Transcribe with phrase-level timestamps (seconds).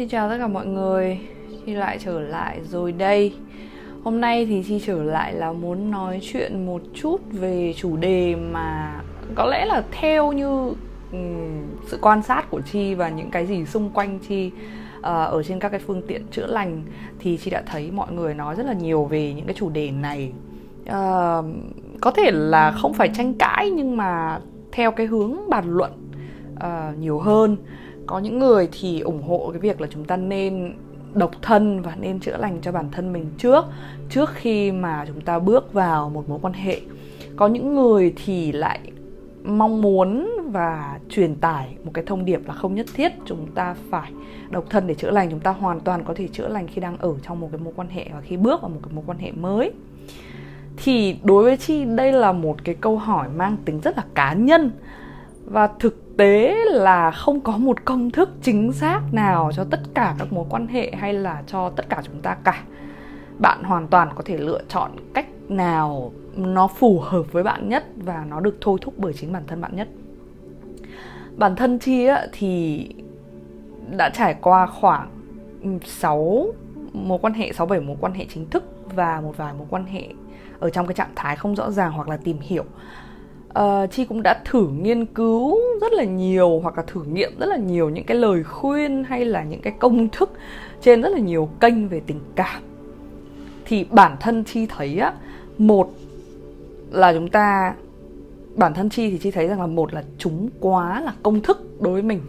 [0.00, 1.18] Xin chào tất cả mọi người
[1.66, 3.34] Chi lại trở lại rồi đây.
[4.04, 8.36] Hôm nay thì Chi trở lại là muốn nói chuyện một chút về chủ đề
[8.36, 9.00] mà
[9.34, 10.74] Có lẽ là theo như
[11.12, 14.50] um, sự quan sát của Chi và những cái gì xung quanh Chi
[14.98, 16.82] uh, Ở trên các cái phương tiện chữa lành
[17.18, 19.90] Thì Chi đã thấy mọi người nói rất là nhiều về những cái chủ đề
[19.90, 20.32] này.
[20.82, 21.44] Uh,
[22.00, 24.40] Có thể là không phải tranh cãi nhưng mà
[24.72, 25.92] theo cái hướng bàn luận
[26.54, 27.56] uh, nhiều hơn
[28.10, 30.72] có những người thì ủng hộ cái việc là chúng ta nên
[31.14, 33.64] độc thân và nên chữa lành cho bản thân mình trước
[34.10, 36.80] trước khi mà chúng ta bước vào một mối quan hệ.
[37.36, 38.80] Có những người thì lại
[39.44, 43.74] mong muốn và truyền tải một cái thông điệp là không nhất thiết chúng ta
[43.90, 44.12] phải
[44.50, 46.96] độc thân để chữa lành, chúng ta hoàn toàn có thể chữa lành khi đang
[46.98, 49.18] ở trong một cái mối quan hệ và khi bước vào một cái mối quan
[49.18, 49.72] hệ mới.
[50.76, 54.32] Thì đối với chi, đây là một cái câu hỏi mang tính rất là cá
[54.32, 54.70] nhân
[55.50, 60.14] và thực tế là không có một công thức chính xác nào cho tất cả
[60.18, 62.62] các mối quan hệ hay là cho tất cả chúng ta cả.
[63.38, 67.84] Bạn hoàn toàn có thể lựa chọn cách nào nó phù hợp với bạn nhất
[67.96, 69.88] và nó được thôi thúc bởi chính bản thân bạn nhất.
[71.36, 72.86] Bản thân chi á, thì
[73.96, 75.10] đã trải qua khoảng
[75.84, 76.46] 6
[76.92, 78.64] mối quan hệ 6 7 mối quan hệ chính thức
[78.94, 80.08] và một vài mối quan hệ
[80.60, 82.64] ở trong cái trạng thái không rõ ràng hoặc là tìm hiểu
[83.58, 87.46] uh, chi cũng đã thử nghiên cứu rất là nhiều hoặc là thử nghiệm rất
[87.46, 90.32] là nhiều những cái lời khuyên hay là những cái công thức
[90.82, 92.62] trên rất là nhiều kênh về tình cảm.
[93.64, 95.12] Thì bản thân chi thấy á
[95.58, 95.90] một
[96.90, 97.74] là chúng ta
[98.54, 101.80] bản thân chi thì chi thấy rằng là một là chúng quá là công thức
[101.80, 102.20] đối với mình.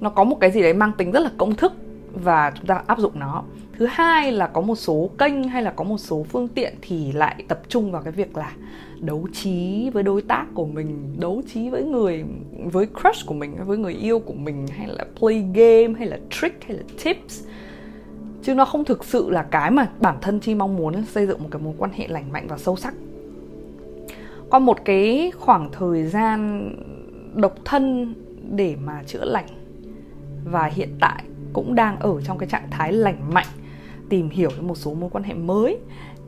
[0.00, 1.72] Nó có một cái gì đấy mang tính rất là công thức
[2.24, 3.42] và chúng ta áp dụng nó.
[3.78, 7.12] Thứ hai là có một số kênh hay là có một số phương tiện thì
[7.12, 8.52] lại tập trung vào cái việc là
[9.00, 12.24] đấu trí với đối tác của mình, đấu trí với người,
[12.64, 16.18] với crush của mình, với người yêu của mình, hay là play game, hay là
[16.30, 17.44] trick, hay là tips.
[18.42, 21.42] Chứ nó không thực sự là cái mà bản thân chi mong muốn xây dựng
[21.42, 22.94] một cái mối quan hệ lành mạnh và sâu sắc.
[24.50, 26.70] Qua một cái khoảng thời gian
[27.34, 28.14] độc thân
[28.50, 29.46] để mà chữa lành,
[30.44, 31.24] và hiện tại
[31.56, 33.46] cũng đang ở trong cái trạng thái lành mạnh
[34.08, 35.78] tìm hiểu một số mối quan hệ mới.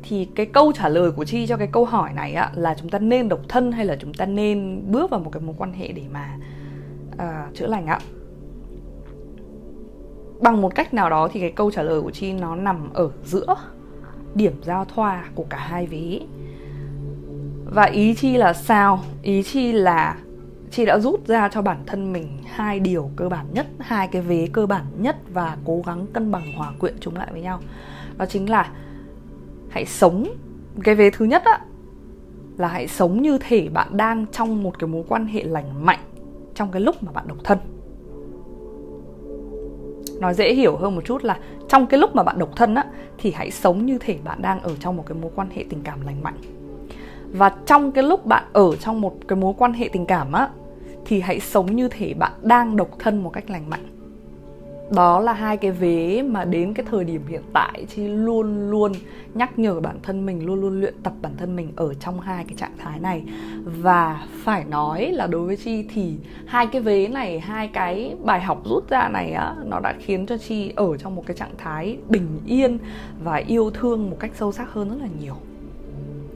[0.02, 2.88] Thì cái câu trả lời của chi cho cái câu hỏi này á là chúng
[2.88, 5.72] ta nên độc thân hay là chúng ta nên bước vào một cái mối quan
[5.72, 6.36] hệ để mà
[7.14, 7.98] uh, chữa lành ạ?
[10.40, 13.10] Bằng một cách nào đó thì cái câu trả lời của chi nó nằm ở
[13.24, 13.54] giữa
[14.34, 16.20] điểm giao thoa của cả hai vế.
[17.64, 19.00] Và ý chi là sao?
[19.22, 20.16] Ý chi là
[20.70, 24.22] chị đã rút ra cho bản thân mình hai điều cơ bản nhất, hai cái
[24.22, 27.60] vế cơ bản nhất và cố gắng cân bằng hòa quyện chúng lại với nhau.
[28.16, 28.72] Đó chính là
[29.68, 30.26] hãy sống.
[30.84, 31.60] Cái vế thứ nhất á,
[32.56, 36.00] là hãy sống như thể bạn đang trong một cái mối quan hệ lành mạnh
[36.54, 37.58] trong cái lúc mà bạn độc thân.
[40.20, 42.84] Nói dễ hiểu hơn một chút là trong cái lúc mà bạn độc thân á,
[43.18, 45.82] thì hãy sống như thể bạn đang ở trong một cái mối quan hệ tình
[45.82, 46.36] cảm lành mạnh
[47.32, 50.48] và trong cái lúc bạn ở trong một cái mối quan hệ tình cảm á,
[51.04, 53.84] thì hãy sống như thể bạn đang độc thân một cách lành mạnh.
[54.90, 58.92] Đó là hai cái vế mà đến cái thời điểm hiện tại chi luôn luôn
[59.34, 62.44] nhắc nhở bản thân mình, luôn luôn luyện tập bản thân mình ở trong hai
[62.44, 63.22] cái trạng thái này.
[63.64, 66.14] Và phải nói là đối với chi thì
[66.46, 70.26] hai cái vế này, hai cái bài học rút ra này á, nó đã khiến
[70.26, 72.78] cho chi ở trong một cái trạng thái bình yên
[73.24, 75.34] và yêu thương một cách sâu sắc hơn rất là nhiều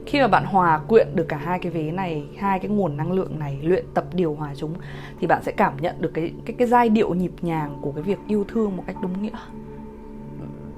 [0.05, 3.11] khi mà bạn hòa quyện được cả hai cái vế này hai cái nguồn năng
[3.11, 4.73] lượng này luyện tập điều hòa chúng
[5.19, 8.03] thì bạn sẽ cảm nhận được cái cái cái giai điệu nhịp nhàng của cái
[8.03, 9.37] việc yêu thương một cách đúng nghĩa.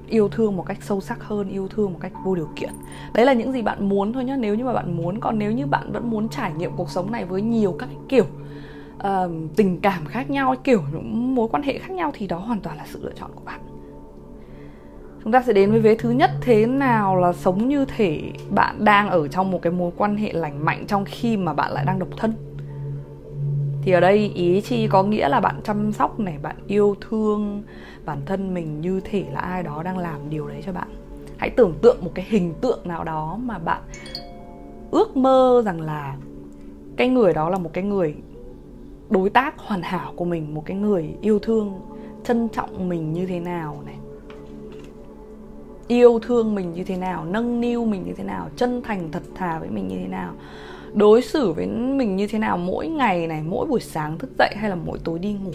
[0.08, 2.70] Yêu thương một cách sâu sắc hơn yêu thương một cách vô điều kiện.
[3.14, 4.36] Đấy là những gì bạn muốn thôi nhá.
[4.36, 7.12] Nếu như mà bạn muốn còn nếu như bạn vẫn muốn trải nghiệm cuộc sống
[7.12, 8.24] này với nhiều các cái kiểu
[8.96, 12.60] uh, tình cảm khác nhau kiểu những mối quan hệ khác nhau thì đó hoàn
[12.60, 13.60] toàn là sự lựa chọn của bạn
[15.26, 16.30] chúng ta sẽ đến với vế thứ nhất.
[16.40, 20.32] Thế nào là sống như thể bạn đang ở trong một cái mối quan hệ
[20.32, 22.32] lành mạnh trong khi mà bạn lại đang độc thân?
[23.82, 27.62] Thì ở đây ý chi có nghĩa là bạn chăm sóc này bạn yêu thương
[28.04, 30.88] bản thân mình như thể là ai đó đang làm điều đấy cho bạn.
[31.36, 33.82] Hãy tưởng tượng một cái hình tượng nào đó mà bạn
[34.90, 36.16] ước mơ rằng là
[36.96, 38.14] cái người đó là một cái người
[39.10, 41.80] đối tác hoàn hảo của mình một cái người yêu thương
[42.24, 43.96] trân trọng mình như thế nào này
[45.88, 49.22] yêu thương mình như thế nào, nâng niu mình như thế nào, chân thành thật
[49.34, 50.32] thà với mình như thế nào,
[50.94, 54.54] đối xử với mình như thế nào mỗi ngày này, mỗi buổi sáng thức dậy
[54.56, 55.52] hay là mỗi tối đi ngủ.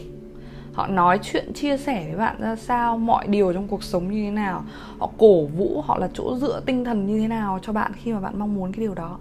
[0.74, 4.24] Họ nói chuyện, chia sẻ với bạn ra sao, mọi điều trong cuộc sống như
[4.24, 4.64] thế nào,
[4.98, 8.14] họ cổ vũ họ là chỗ dựa tinh thần như thế nào cho bạn khi
[8.14, 9.20] mà bạn mong muốn cái điều đó.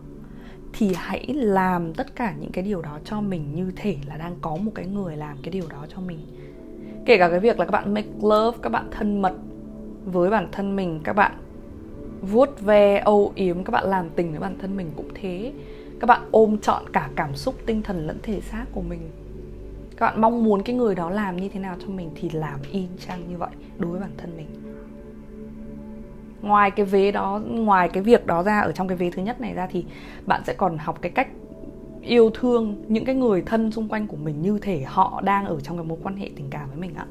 [0.73, 4.35] Thì hãy làm tất cả những cái điều đó cho mình như thể là đang
[4.41, 6.19] có một cái người làm cái điều đó cho mình.
[7.07, 9.33] Kể cả cái việc là các bạn make love, các bạn thân mật
[10.05, 11.33] với bản thân mình, các bạn
[12.23, 15.53] vuốt ve, âu yếm, các bạn làm tình với bản thân mình cũng thế.
[16.01, 19.01] Các bạn ôm trọn cả cảm xúc, tinh thần lẫn thể xác của mình.
[19.97, 22.61] Các bạn mong muốn cái người đó làm như thế nào cho mình thì làm
[22.73, 24.47] y chang như vậy đối với bản thân mình.
[26.43, 29.41] Ngoài cái vế đó, ngoài cái việc đó ra, ở trong cái vế thứ nhất
[29.41, 29.85] này ra thì
[30.27, 31.29] bạn sẽ còn học cái cách
[32.03, 35.61] yêu thương những cái người thân xung quanh của mình như thể họ đang ở
[35.61, 37.07] trong cái mối quan hệ tình cảm với mình ạ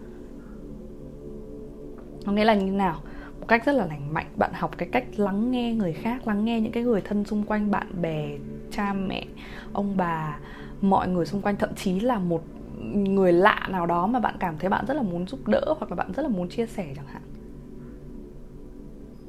[2.26, 2.96] có nghĩa là như nào?
[3.40, 6.46] Một cách rất là lành mạnh, bạn học cái cách lắng nghe người khác, lắng
[6.46, 8.38] nghe những cái người thân xung quanh, bạn bè,
[8.72, 9.26] cha mẹ,
[9.74, 10.40] ông bà,
[10.82, 11.56] mọi người xung quanh.
[11.56, 12.44] Thậm chí là một
[12.94, 15.92] người lạ nào đó mà bạn cảm thấy bạn rất là muốn giúp đỡ hoặc
[15.92, 17.22] là bạn rất là muốn chia sẻ chẳng hạn.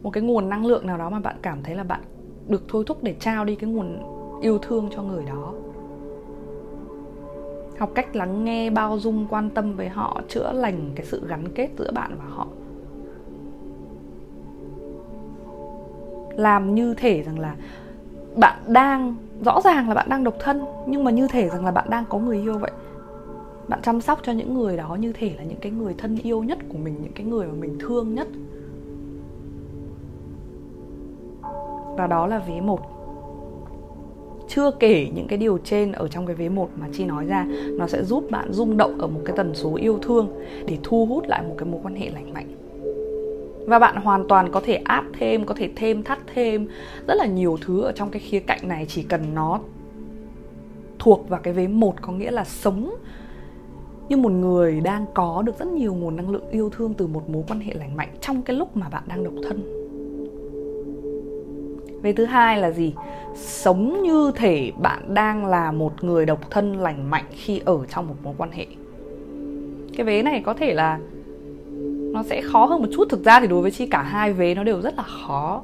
[0.02, 2.00] Một cái nguồn năng lượng nào đó mà bạn cảm thấy là bạn
[2.48, 4.02] được thôi thúc để trao đi cái nguồn
[4.42, 5.54] yêu thương cho người đó.
[7.78, 11.44] Học cách lắng nghe, bao dung, quan tâm với họ, chữa lành cái sự gắn
[11.54, 12.46] kết giữa bạn và họ.
[16.36, 17.54] Làm như thể rằng là
[18.36, 21.70] bạn đang, rõ ràng là bạn đang độc thân, nhưng mà như thể rằng là
[21.70, 22.70] bạn đang có người yêu vậy.
[23.68, 26.42] Bạn chăm sóc cho những người đó như thể là những cái người thân yêu
[26.42, 28.28] nhất của mình, những cái người mà mình thương nhất.
[31.96, 32.80] Và đó là vế một.
[34.48, 37.46] Chưa kể những cái điều trên ở trong cái vế một mà chi nói ra,
[37.78, 40.28] nó sẽ giúp bạn rung động ở một cái tần số yêu thương
[40.66, 42.46] để thu hút lại một cái mối quan hệ lành mạnh
[43.66, 46.68] và bạn hoàn toàn có thể áp thêm, có thể thêm, thắt thêm
[47.06, 49.60] rất là nhiều thứ ở trong cái khía cạnh này chỉ cần nó
[50.98, 52.94] thuộc vào cái vế một có nghĩa là sống
[54.08, 57.30] như một người đang có được rất nhiều nguồn năng lượng yêu thương từ một
[57.30, 59.80] mối quan hệ lành mạnh trong cái lúc mà bạn đang độc thân
[62.02, 62.94] Vế thứ hai là gì?
[63.34, 68.08] Sống như thể bạn đang là một người độc thân lành mạnh khi ở trong
[68.08, 68.66] một mối quan hệ.
[69.96, 70.98] Cái vế này có thể là
[72.12, 73.08] nó sẽ khó hơn một chút.
[73.10, 75.62] Thực ra thì đối với chi cả hai vế nó đều rất là khó.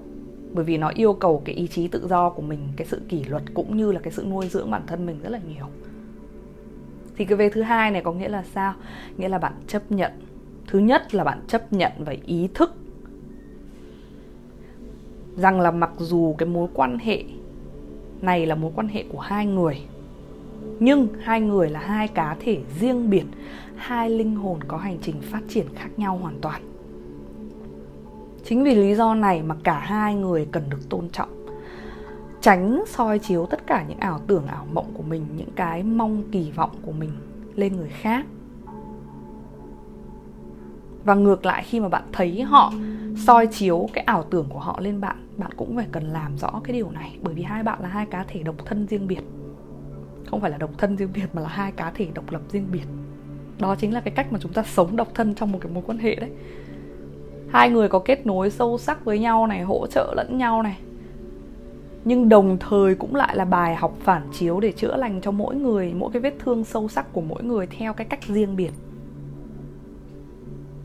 [0.53, 3.25] Bởi vì nó yêu cầu cái ý chí tự do của mình, cái sự kỷ
[3.25, 5.67] luật cũng như là cái sự nuôi dưỡng bản thân mình rất là nhiều.
[7.17, 8.75] Thì cái vế thứ hai này có nghĩa là sao?
[9.17, 10.13] Nghĩa là bạn chấp nhận.
[10.67, 12.75] Thứ nhất là bạn chấp nhận và ý thức
[15.37, 17.25] rằng là mặc dù cái mối quan hệ
[18.21, 19.81] này là mối quan hệ của hai người
[20.81, 23.25] nhưng hai người là hai cá thể riêng biệt,
[23.77, 26.63] hai linh hồn có hành trình phát triển khác nhau hoàn toàn.
[28.45, 31.47] Chính vì lý do này mà cả hai người cần được tôn trọng.
[32.41, 36.23] Tránh soi chiếu tất cả những ảo tưởng, ảo mộng của mình, những cái mong,
[36.33, 37.11] kỳ vọng của mình
[37.55, 38.27] lên người khác.
[41.05, 42.73] Và ngược lại, khi mà bạn thấy họ
[43.17, 46.61] soi chiếu cái ảo tưởng của họ lên bạn bạn cũng phải cần làm rõ
[46.65, 47.17] cái điều này.
[47.23, 49.21] Bởi vì hai bạn là hai cá thể độc thân riêng biệt
[50.31, 52.67] không phải là độc thân riêng biệt mà là hai cá thể độc lập riêng
[52.73, 52.87] biệt.
[53.59, 55.83] Đó chính là cái cách mà chúng ta sống độc thân trong một cái mối
[55.87, 56.31] quan hệ đấy.
[57.49, 60.79] Hai người có kết nối sâu sắc với nhau này, hỗ trợ lẫn nhau này.
[62.05, 65.55] Nhưng đồng thời cũng lại là bài học phản chiếu để chữa lành cho mỗi
[65.55, 68.71] người, mỗi cái vết thương sâu sắc của mỗi người theo cái cách riêng biệt.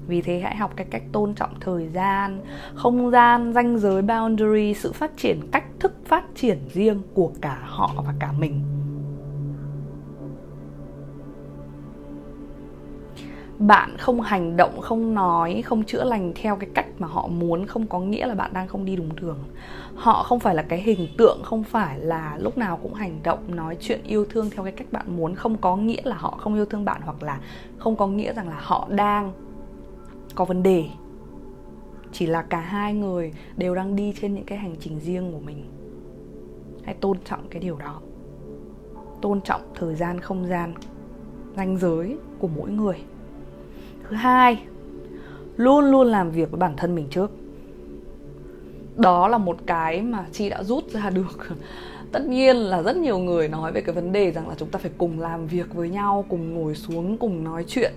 [0.08, 2.40] Vì thế hãy học cái cách tôn trọng thời gian,
[2.76, 7.58] không gian, ranh giới, boundary, sự phát triển, cách thức phát triển riêng của cả
[7.62, 8.62] họ và cả mình.
[13.62, 17.66] Bạn không hành động, không nói, không chữa lành theo cái cách mà họ muốn,
[17.66, 19.38] không có nghĩa là bạn đang không đi đúng đường.
[19.96, 23.56] Họ không phải là cái hình tượng, không phải là lúc nào cũng hành động,
[23.56, 25.36] nói chuyện yêu thương theo cái cách bạn muốn.
[25.36, 27.40] Không có nghĩa là họ không yêu thương bạn hoặc là
[27.78, 29.32] không có nghĩa rằng là họ đang
[30.36, 30.86] có vấn đề.
[32.12, 35.40] Chỉ là cả hai người đều đang đi trên những cái hành trình riêng của
[35.40, 35.66] mình.
[36.84, 38.02] Hãy tôn trọng cái điều đó.
[39.22, 40.74] Tôn trọng thời gian không gian,
[41.58, 42.98] ranh giới của mỗi người
[44.12, 44.60] thứ hai,
[45.58, 47.32] luôn luôn làm việc với bản thân mình trước.
[48.96, 51.48] Đó là một cái mà chị đã rút ra được.
[52.12, 54.80] Tất nhiên là rất nhiều người nói về cái vấn đề rằng là chúng ta
[54.80, 57.94] phải cùng làm việc với nhau, cùng ngồi xuống, cùng nói chuyện.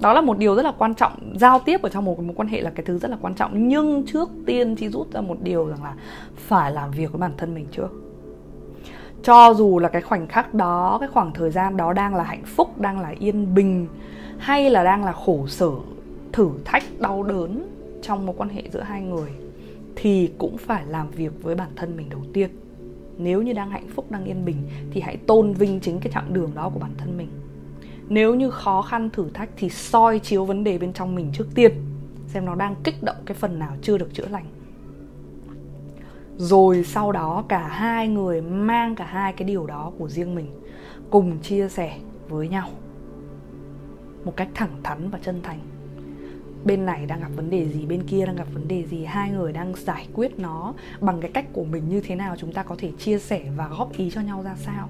[0.00, 2.48] Đó là một điều rất là quan trọng, giao tiếp ở trong một mối quan
[2.48, 3.68] hệ là cái thứ rất là quan trọng.
[3.68, 5.94] Nhưng trước tiên chị rút ra một điều rằng là
[6.36, 7.88] phải làm việc với bản thân mình trước.
[9.22, 12.44] Cho dù là cái khoảnh khắc đó, cái khoảng thời gian đó đang là hạnh
[12.46, 13.86] phúc, đang là yên bình
[14.38, 15.70] hay là đang là khổ sở,
[16.32, 17.68] thử thách, đau đớn
[18.02, 19.30] trong một quan hệ giữa hai người
[19.96, 22.50] thì cũng phải làm việc với bản thân mình đầu tiên.
[23.18, 24.56] Nếu như đang hạnh phúc, đang yên bình
[24.90, 27.28] thì hãy tôn vinh chính cái chặng đường đó của bản thân mình.
[28.08, 31.46] Nếu như khó khăn, thử thách thì soi chiếu vấn đề bên trong mình trước
[31.54, 31.72] tiên,
[32.26, 34.46] xem nó đang kích động cái phần nào chưa được chữa lành.
[36.36, 40.46] Rồi sau đó cả hai người mang cả hai cái điều đó của riêng mình
[41.10, 42.68] cùng chia sẻ với nhau
[44.24, 45.58] một cách thẳng thắn và chân thành.
[46.64, 49.04] Bên này đang gặp vấn đề gì, bên kia đang gặp vấn đề gì?
[49.04, 52.36] Hai người đang giải quyết nó bằng cái cách của mình như thế nào?
[52.36, 54.88] Chúng ta có thể chia sẻ và góp ý cho nhau ra sao?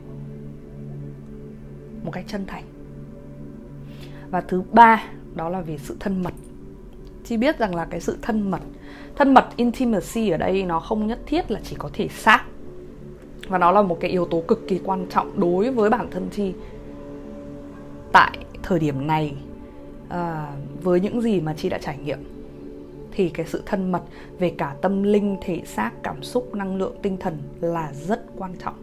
[2.05, 2.65] Một cách chân thành.
[4.31, 5.05] Và thứ ba,
[5.35, 6.35] đó là về sự thân mật.
[7.25, 8.61] Chi biết rằng là cái sự thân mật
[9.19, 12.45] thân mật intimacy ở đây nó không nhất thiết là chỉ có thể xác.
[13.49, 16.29] Và nó là một cái yếu tố cực kỳ quan trọng đối với bản thân
[16.31, 16.53] chi
[18.69, 19.35] thời điểm này
[20.09, 22.19] à, với những gì mà chị đã trải nghiệm
[23.13, 24.03] thì cái sự thân mật
[24.39, 28.55] về cả tâm linh thể xác cảm xúc năng lượng tinh thần là rất quan
[28.57, 28.75] trọng.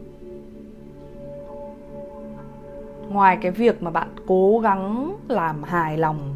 [3.09, 6.35] Ngoài cái việc mà bạn cố gắng làm hài lòng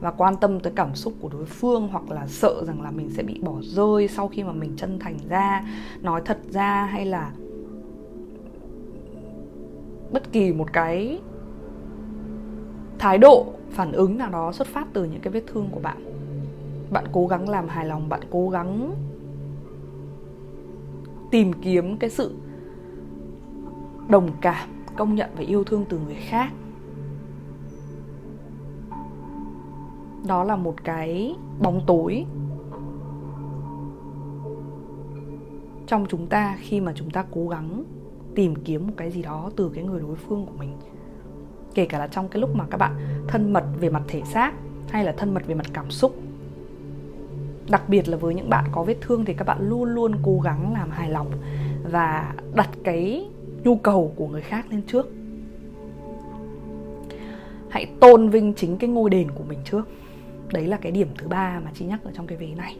[0.00, 3.10] và quan tâm tới cảm xúc của đối phương hoặc là sợ rằng là mình
[3.10, 5.64] sẽ bị bỏ rơi sau khi mà mình chân thành ra
[6.02, 7.32] nói thật ra hay là
[10.12, 11.20] bất kỳ một cái
[12.98, 15.96] thái độ, phản ứng nào đó xuất phát từ những cái vết thương của bạn.
[16.90, 18.94] Bạn cố gắng làm hài lòng, bạn cố gắng
[21.30, 22.34] tìm kiếm cái sự
[24.08, 26.52] đồng cảm, công nhận và yêu thương từ người khác.
[30.26, 32.24] Đó là một cái bóng tối
[35.86, 37.84] trong chúng ta khi mà chúng ta cố gắng
[38.34, 40.70] tìm kiếm một cái gì đó từ cái người đối phương của mình
[41.76, 42.92] kể cả là trong cái lúc mà các bạn
[43.28, 44.52] thân mật về mặt thể xác
[44.88, 46.16] hay là thân mật về mặt cảm xúc.
[47.70, 50.40] Đặc biệt là với những bạn có vết thương thì các bạn luôn luôn cố
[50.44, 51.30] gắng làm hài lòng
[51.90, 53.28] và đặt cái
[53.64, 55.08] nhu cầu của người khác lên trước.
[57.68, 59.88] Hãy tôn vinh chính cái ngôi đền của mình trước.
[60.52, 62.76] Đấy là cái điểm thứ ba mà chị nhắc ở trong cái vế này.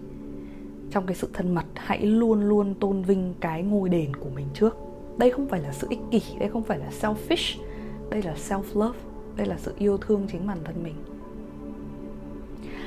[0.90, 4.46] Trong cái sự thân mật, hãy luôn luôn tôn vinh cái ngôi đền của mình
[4.54, 4.76] trước.
[5.18, 7.65] Đây không phải là sự ích kỷ, đây không phải là selfish
[8.10, 8.98] đây là self love
[9.36, 10.94] đây là sự yêu thương chính bản thân mình.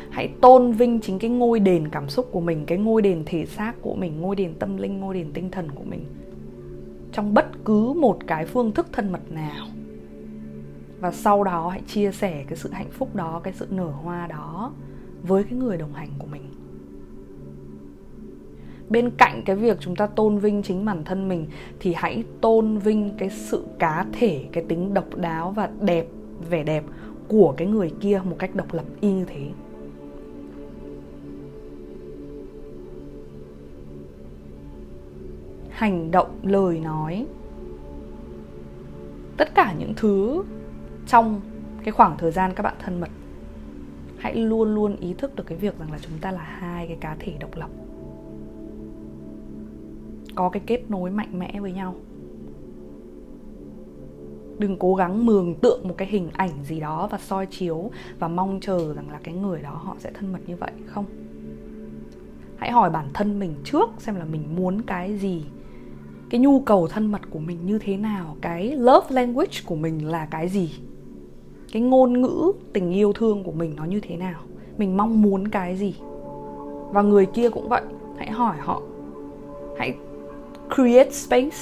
[0.09, 3.45] Hãy tôn vinh chính cái ngôi đền cảm xúc của mình, cái ngôi đền thể
[3.45, 6.05] xác của mình, ngôi đền tâm linh, ngôi đền tinh thần của mình.
[7.11, 9.67] Trong bất cứ một cái phương thức thân mật nào.
[10.99, 14.27] Và sau đó hãy chia sẻ cái sự hạnh phúc đó, cái sự nở hoa
[14.27, 14.73] đó
[15.23, 16.43] với cái người đồng hành của mình
[18.89, 21.47] bên cạnh cái việc chúng ta tôn vinh chính bản thân mình
[21.79, 26.07] thì hãy tôn vinh cái sự cá thể, cái tính độc đáo và đẹp,
[26.49, 26.83] vẻ đẹp
[27.27, 29.49] của cái người kia một cách độc lập y như thế.
[35.69, 37.25] Hành động, lời nói.
[39.37, 40.43] Tất cả những thứ
[41.07, 41.41] trong
[41.83, 43.09] cái khoảng thời gian các bạn thân mật,
[44.17, 46.97] hãy luôn luôn ý thức được cái việc rằng là chúng ta là hai cái
[47.01, 47.69] cá thể độc lập
[50.39, 51.95] có cái kết nối mạnh mẽ với nhau.
[54.59, 58.27] Đừng cố gắng mường tượng một cái hình ảnh gì đó và soi chiếu và
[58.27, 61.05] mong chờ rằng là cái người đó họ sẽ thân mật như vậy, không?
[62.57, 65.45] Hãy hỏi bản thân mình trước xem là mình muốn cái gì.
[66.29, 70.07] Cái nhu cầu thân mật của mình như thế nào, cái love language của mình
[70.07, 70.71] là cái gì?
[71.71, 74.41] Cái ngôn ngữ tình yêu thương của mình nó như thế nào?
[74.77, 75.95] Mình mong muốn cái gì?
[76.91, 77.81] Và người kia cũng vậy.
[78.17, 78.81] Hãy hỏi họ.
[79.77, 79.93] Hãy
[80.75, 81.57] create space,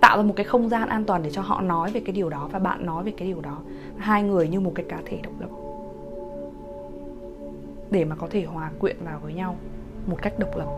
[0.00, 2.28] tạo ra một cái không gian an toàn để cho họ nói về cái điều
[2.28, 3.58] đó và bạn nói về cái điều đó.
[3.96, 5.48] Hai người như một cái cá thể độc lập.
[7.90, 9.56] Để mà có thể hòa quyện vào với nhau
[10.06, 10.68] một cách độc lập.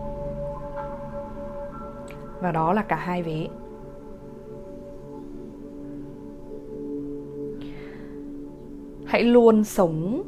[2.40, 3.48] Và đó là cả hai vế.
[9.06, 10.22] Hãy luôn sống.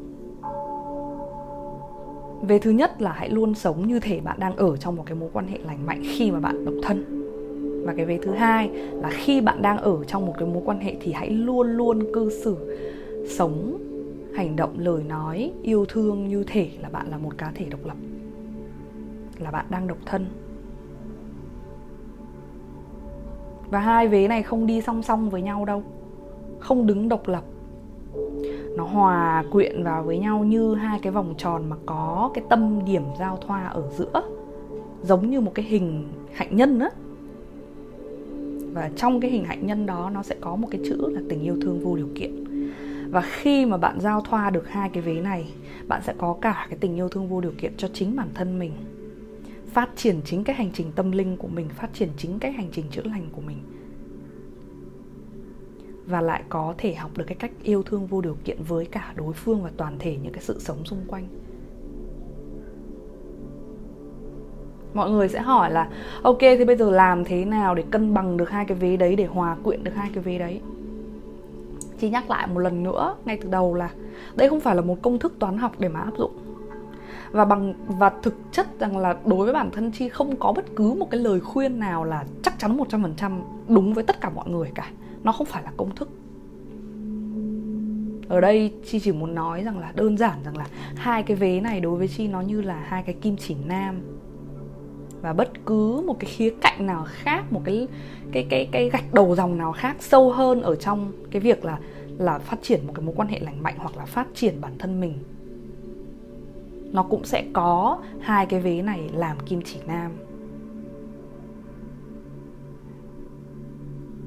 [2.41, 5.15] Về thứ nhất là hãy luôn sống như thể bạn đang ở trong một cái
[5.15, 7.22] mối quan hệ lành mạnh khi mà bạn độc thân
[7.83, 10.79] và cái vế thứ hai là khi bạn đang ở trong một cái mối quan
[10.79, 12.77] hệ thì hãy luôn luôn cư xử
[13.27, 13.77] sống,
[14.35, 17.85] hành động, lời nói, yêu thương như thể là bạn là một cá thể độc
[17.85, 17.97] lập,
[19.39, 20.25] là bạn đang độc thân.
[23.69, 25.83] Và hai vế này không đi song song với nhau đâu,
[26.59, 27.43] không đứng độc lập.
[28.77, 32.85] Nó hòa quyện vào với nhau như hai cái vòng tròn mà có cái tâm
[32.85, 34.23] điểm giao thoa ở giữa,
[35.03, 36.89] giống như một cái hình hạnh nhân á
[38.73, 41.41] và trong cái hình hạnh nhân đó, nó sẽ có một cái chữ là tình
[41.41, 42.43] yêu thương vô điều kiện.
[43.09, 45.53] Và khi mà bạn giao thoa được hai cái vế này,
[45.87, 48.59] bạn sẽ có cả cái tình yêu thương vô điều kiện cho chính bản thân
[48.59, 48.71] mình.
[49.73, 52.69] Phát triển chính cái hành trình tâm linh của mình, phát triển chính cái hành
[52.71, 53.57] trình chữa lành của mình.
[56.05, 59.13] Và lại có thể học được cái cách yêu thương vô điều kiện với cả
[59.15, 61.27] đối phương và toàn thể những cái sự sống xung quanh.
[64.93, 65.89] Mọi người sẽ hỏi là,
[66.21, 69.15] ok thì bây giờ làm thế nào để cân bằng được hai cái vế đấy,
[69.15, 70.61] để hòa quyện được hai cái vế đấy?
[71.99, 73.89] Chị nhắc lại một lần nữa, ngay từ đầu là
[74.35, 76.31] đây không phải là một công thức toán học để mà áp dụng.
[77.31, 80.65] Và bằng, và thực chất rằng là đối với bản thân chi không có bất
[80.75, 84.49] cứ một cái lời khuyên nào là chắc chắn 100% đúng với tất cả mọi
[84.49, 84.87] người cả.
[85.23, 86.09] Nó không phải là công thức.
[88.27, 91.59] Ở đây chi chỉ muốn nói rằng là đơn giản rằng là hai cái vế
[91.59, 93.95] này đối với chi nó như là hai cái kim chỉ nam
[95.23, 97.87] và bất cứ một cái khía cạnh nào khác, một cái
[98.31, 101.79] cái cái cái gạch đầu dòng nào khác sâu hơn ở trong cái việc là
[102.17, 104.73] là phát triển một cái mối quan hệ lành mạnh hoặc là phát triển bản
[104.79, 105.13] thân mình,
[106.91, 110.11] nó cũng sẽ có hai cái vế này làm kim chỉ nam.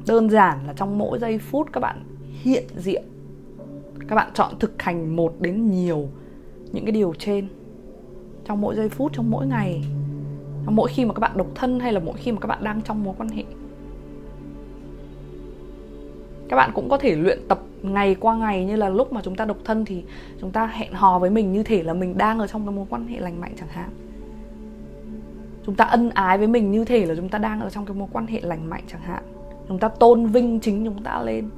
[0.07, 2.05] Đơn giản là trong mỗi giây phút các bạn
[2.43, 3.05] hiện diện,
[4.09, 6.09] các bạn chọn thực hành một đến nhiều
[6.73, 7.49] những cái điều trên.
[8.45, 9.85] Trong mỗi giây phút, trong mỗi ngày
[10.73, 12.83] mỗi khi mà các bạn độc thân hay là mỗi khi mà các bạn đang
[12.83, 13.45] trong mối quan hệ,
[16.49, 19.37] các bạn cũng có thể luyện tập ngày qua ngày như là lúc mà chúng
[19.37, 20.05] ta độc thân thì
[20.41, 22.87] chúng ta hẹn hò với mình như thể là mình đang ở trong cái mối
[22.91, 23.91] quan hệ lành mạnh chẳng hạn.
[25.67, 27.97] Chúng ta ân ái với mình như thể là chúng ta đang ở trong cái
[27.97, 29.23] mối quan hệ lành mạnh chẳng hạn.
[29.69, 31.51] Chúng ta tôn vinh chính chúng ta lên.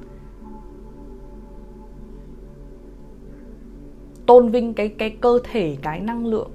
[4.25, 6.51] Tôn vinh cái cái cơ thể, cái năng lượng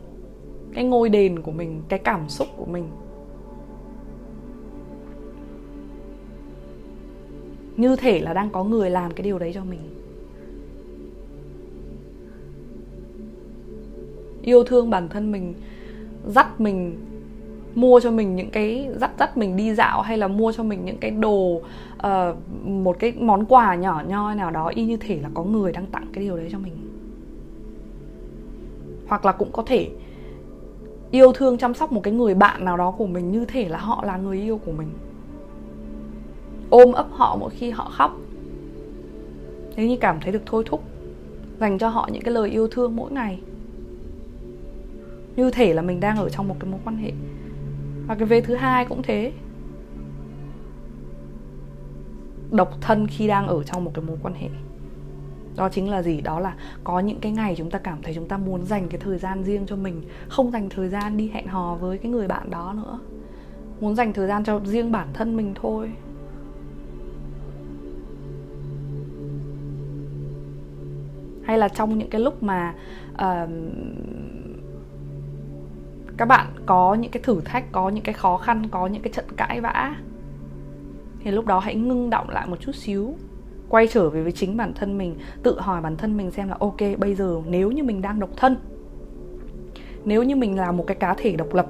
[0.74, 2.88] cái ngôi đền của mình cái cảm xúc của mình.
[7.76, 9.80] Như thể là đang có người làm cái điều đấy cho mình.
[14.42, 15.54] Yêu thương bản thân mình
[16.26, 16.96] dắt mình
[17.74, 20.84] mua cho mình những cái dắt dắt mình đi dạo hay là mua cho mình
[20.84, 21.62] những cái đồ
[22.06, 25.72] uh, một cái món quà nhỏ nhoi nào đó y như thể là có người
[25.72, 26.72] đang tặng cái điều đấy cho mình.
[29.08, 29.90] Hoặc là cũng có thể
[31.14, 33.78] yêu thương, chăm sóc một cái người bạn nào đó của mình như thể là
[33.78, 34.88] họ là người yêu của mình.
[36.71, 38.16] Ôm ấp họ mỗi khi họ khóc.
[39.76, 40.83] Nếu như cảm thấy được thôi thúc,
[41.61, 43.40] dành cho họ những cái lời yêu thương mỗi ngày.
[45.37, 47.12] Như thể là mình đang ở trong một cái mối quan hệ.
[48.07, 49.33] Và cái vế thứ hai cũng thế.
[52.50, 54.48] Độc thân khi đang ở trong một cái mối quan hệ
[55.56, 56.20] đó chính là gì?
[56.20, 59.00] Đó là có những cái ngày chúng ta cảm thấy chúng ta muốn dành cái
[59.00, 62.28] thời gian riêng cho mình không dành thời gian đi hẹn hò với cái người
[62.28, 62.98] bạn đó nữa.
[63.80, 65.90] Muốn dành thời gian cho riêng bản thân mình thôi.
[71.44, 72.74] Hay là trong những cái lúc mà
[73.12, 73.50] uh,
[76.16, 79.12] các bạn có những cái thử thách có những cái khó khăn có những cái
[79.12, 79.96] trận cãi vã
[81.20, 83.14] thì lúc đó hãy ngưng động lại một chút xíu
[83.68, 86.57] quay trở về với chính bản thân mình, tự hỏi bản thân mình xem là,
[86.61, 88.57] ok, bây giờ nếu như mình đang độc thân,
[90.05, 91.66] nếu như mình là một cái cá thể độc lập,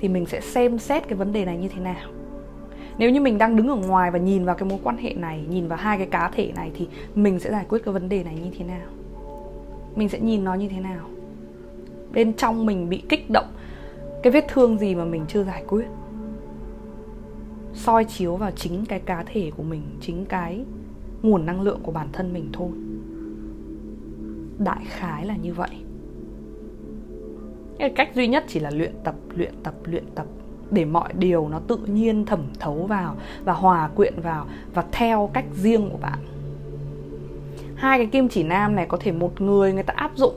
[0.00, 2.10] thì mình sẽ xem xét cái vấn đề này như thế nào.
[2.98, 5.44] Nếu như mình đang đứng ở ngoài và nhìn vào cái mối quan hệ này,
[5.50, 8.24] nhìn vào hai cái cá thể này, thì mình sẽ giải quyết cái vấn đề
[8.24, 8.86] này như thế nào?
[9.96, 11.06] Mình sẽ nhìn nó như thế nào?
[12.12, 13.46] Bên trong mình bị kích động,
[14.22, 15.86] cái vết thương gì mà mình chưa giải quyết?
[17.74, 20.64] Soi chiếu vào chính cái cá thể của mình, chính cái
[21.22, 22.70] nguồn năng lượng của bản thân mình thôi.
[24.58, 25.70] Đại khái là như vậy.
[27.78, 30.26] Cái cách duy nhất chỉ là luyện tập luyện tập luyện tập
[30.70, 35.30] để mọi điều nó tự nhiên thẩm thấu vào và hòa quyện vào và theo
[35.32, 36.18] cách riêng của bạn.
[37.76, 40.34] Hai cái kim chỉ nam này có thể một người người ta áp dụng.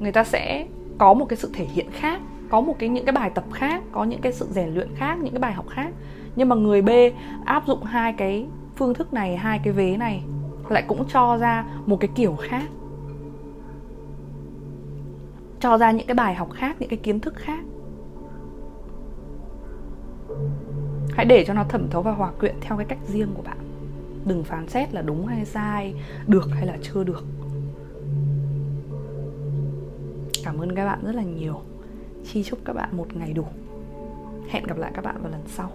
[0.00, 0.66] Người ta sẽ
[0.98, 3.82] có một cái sự thể hiện khác, có một cái những cái bài tập khác,
[3.92, 5.90] có những cái sự rèn luyện khác, những cái bài học khác.
[6.36, 6.88] Nhưng mà người b
[7.44, 10.22] áp dụng hai cái phương thức này, hai cái vế này
[10.68, 12.64] lại cũng cho ra một cái kiểu khác.
[15.60, 17.64] Cho ra những cái bài học khác, những cái kiến thức khác.
[21.10, 23.58] Hãy để cho nó thẩm thấu và hòa quyện theo cái cách riêng của bạn.
[24.24, 25.94] Đừng phán xét là đúng hay sai,
[26.26, 27.24] được hay là chưa được.
[30.44, 31.60] Cảm ơn các bạn rất là nhiều.
[32.24, 33.44] Chi chúc các bạn một ngày đủ.
[34.48, 35.70] Hẹn gặp lại các bạn vào lần sau.